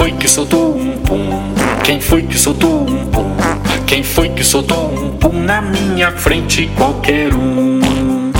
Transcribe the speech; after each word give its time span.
foi 0.00 0.12
que 0.12 0.26
soltou 0.26 0.78
um 0.78 0.96
pum? 0.96 1.28
Quem 1.84 2.00
foi 2.00 2.22
que 2.22 2.38
soltou 2.38 2.88
um 2.88 3.04
pum? 3.10 3.36
Quem 3.86 4.02
foi 4.02 4.30
que 4.30 4.42
soltou 4.42 4.94
um 4.94 5.10
pum 5.10 5.30
na 5.30 5.60
minha 5.60 6.10
frente? 6.12 6.70
Qualquer 6.74 7.34
um. 7.34 8.32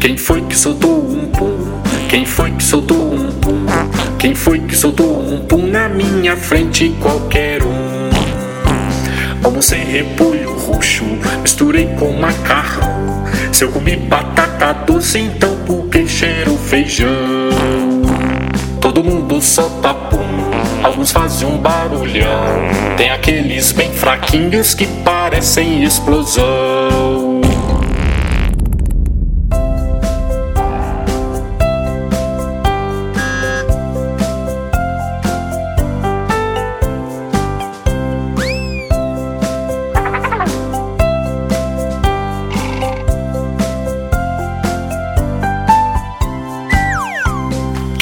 Quem 0.00 0.16
foi 0.16 0.40
que 0.40 0.56
soltou 0.58 1.08
um 1.08 1.28
pum? 1.28 1.80
Quem 2.08 2.26
foi 2.26 2.50
que 2.50 2.64
soltou 2.64 3.14
um 3.14 3.30
pum? 3.34 3.66
Quem 4.18 4.34
foi 4.34 4.58
que 4.58 4.74
soltou 4.74 5.22
um 5.22 5.38
pum 5.46 5.64
na 5.64 5.88
minha 5.88 6.36
frente? 6.36 6.88
Qualquer 6.98 7.62
um. 7.62 8.10
Almocei 9.44 9.84
repolho 9.84 10.58
roxo, 10.58 11.04
misturei 11.40 11.86
com 12.00 12.14
macarrão. 12.14 13.24
Se 13.52 13.62
eu 13.62 13.70
comi 13.70 13.94
batata 13.94 14.72
doce, 14.72 15.20
então 15.20 15.54
por 15.64 15.86
que 15.86 16.04
cheiro 16.08 16.56
feijão? 16.56 17.06
Todo 18.80 19.04
mundo 19.04 19.40
solta 19.40 19.94
alguns 21.00 21.12
fazem 21.12 21.48
um 21.48 21.56
barulhão. 21.56 22.28
Tem 22.96 23.10
aqueles 23.10 23.72
bem 23.72 23.90
fraquinhos 23.90 24.74
que 24.74 24.86
parecem 25.02 25.82
explosão. 25.82 27.29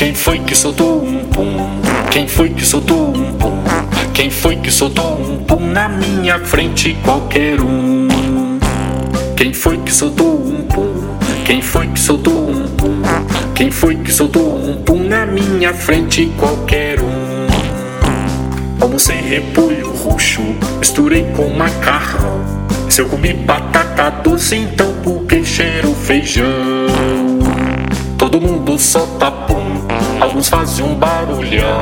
Quem 0.09 0.15
foi 0.15 0.39
que 0.39 0.57
soltou 0.57 1.05
um 1.05 1.23
pum? 1.27 1.55
Quem 2.11 2.27
foi 2.27 2.49
que 2.49 2.65
soltou 2.65 3.15
um 3.15 3.31
pum? 3.35 3.63
Quem 4.15 4.31
foi 4.31 4.57
que 4.57 4.71
soltou 4.71 5.21
um 5.21 5.45
pum 5.45 5.61
na 5.61 5.87
minha 5.87 6.39
frente? 6.39 6.97
Qualquer 7.05 7.61
um. 7.61 8.09
Quem 9.37 9.53
foi 9.53 9.77
que 9.77 9.93
soltou 9.93 10.43
um 10.47 10.63
pum? 10.63 10.95
Quem 11.45 11.61
foi 11.61 11.89
que 11.89 12.01
soltou 12.01 12.49
um 12.49 12.69
pum? 12.69 13.03
Quem 13.55 13.71
foi 13.71 13.97
que 13.97 14.11
soltou 14.11 14.57
um 14.57 14.83
pum 14.83 15.05
na 15.07 15.27
minha 15.27 15.75
frente? 15.75 16.33
Qualquer 16.39 17.01
um. 17.01 17.47
Almocei 18.81 19.21
repolho 19.21 19.93
roxo, 19.93 20.41
misturei 20.79 21.25
com 21.37 21.51
macarrão. 21.51 22.41
Se 22.89 23.03
eu 23.03 23.09
comi 23.11 23.35
batata 23.35 24.09
doce, 24.23 24.57
então 24.57 24.91
por 25.03 25.27
que 25.27 25.45
cheiro 25.45 25.93
feijão? 25.93 26.47
Todo 28.19 28.41
mundo 28.41 28.77
solta 28.79 29.31
pum, 29.31 29.87
alguns 30.21 30.49
fazem 30.49 30.85
um 30.85 30.95
barulhão. 30.95 31.79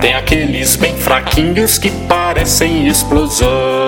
Tem 0.00 0.14
aqueles 0.14 0.76
bem 0.76 0.96
fraquinhos 0.96 1.78
que 1.78 1.90
parecem 2.08 2.88
explosão. 2.88 3.83